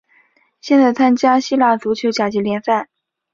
[0.61, 2.89] 现在参加希腊足球甲级联赛。